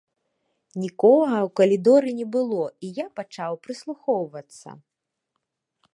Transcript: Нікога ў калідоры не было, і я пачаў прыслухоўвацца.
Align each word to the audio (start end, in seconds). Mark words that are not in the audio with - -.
Нікога 0.83 1.35
ў 1.47 1.49
калідоры 1.61 2.09
не 2.21 2.27
было, 2.37 2.63
і 2.87 2.91
я 3.03 3.07
пачаў 3.19 3.53
прыслухоўвацца. 3.67 4.69